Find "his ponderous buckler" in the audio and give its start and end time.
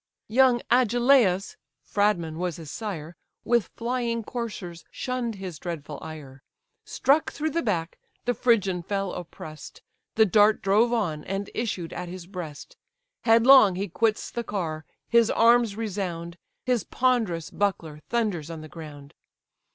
16.65-17.99